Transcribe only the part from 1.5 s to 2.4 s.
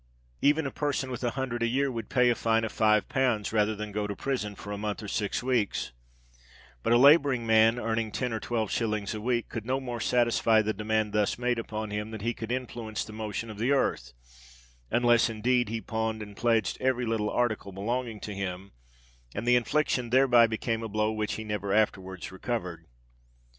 a year would pay a